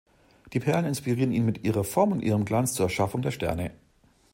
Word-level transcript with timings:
Die 0.53 0.59
Perlen 0.59 0.85
inspirieren 0.85 1.31
ihn 1.31 1.45
mit 1.45 1.63
ihrer 1.63 1.83
Form 1.83 2.11
und 2.11 2.23
ihrem 2.23 2.43
Glanz 2.43 2.73
zur 2.73 2.87
Erschaffung 2.87 3.21
der 3.21 3.29
Sterne. 3.29 3.69